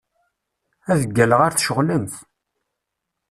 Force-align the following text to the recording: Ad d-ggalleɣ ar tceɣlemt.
Ad 0.91 0.97
d-ggalleɣ 1.01 1.41
ar 1.43 1.53
tceɣlemt. 1.53 2.15